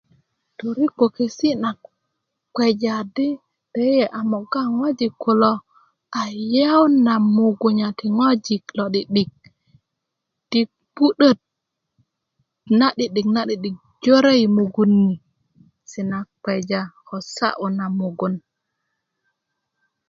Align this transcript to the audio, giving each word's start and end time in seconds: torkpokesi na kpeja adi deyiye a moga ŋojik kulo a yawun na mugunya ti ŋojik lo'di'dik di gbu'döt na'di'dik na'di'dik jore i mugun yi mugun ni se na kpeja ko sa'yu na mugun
torkpokesi 0.59 1.49
na 1.61 1.69
kpeja 2.53 2.91
adi 3.01 3.27
deyiye 3.73 4.05
a 4.17 4.19
moga 4.31 4.61
ŋojik 4.77 5.13
kulo 5.23 5.51
a 6.19 6.21
yawun 6.53 6.93
na 7.05 7.13
mugunya 7.35 7.87
ti 7.99 8.07
ŋojik 8.17 8.63
lo'di'dik 8.77 9.31
di 10.51 10.61
gbu'döt 10.95 11.39
na'di'dik 12.79 13.27
na'di'dik 13.35 13.75
jore 14.03 14.33
i 14.45 14.47
mugun 14.57 14.93
yi 15.01 15.07
mugun 15.07 15.07
ni 15.07 15.15
se 15.91 16.01
na 16.09 16.19
kpeja 16.41 16.81
ko 17.07 17.15
sa'yu 17.35 17.67
na 17.77 17.85
mugun 17.99 18.35